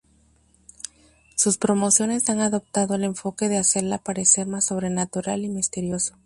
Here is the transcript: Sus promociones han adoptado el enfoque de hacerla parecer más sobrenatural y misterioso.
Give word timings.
Sus 1.35 1.59
promociones 1.59 2.27
han 2.31 2.39
adoptado 2.41 2.95
el 2.95 3.03
enfoque 3.03 3.49
de 3.49 3.59
hacerla 3.59 3.99
parecer 3.99 4.47
más 4.47 4.65
sobrenatural 4.65 5.45
y 5.45 5.47
misterioso. 5.49 6.15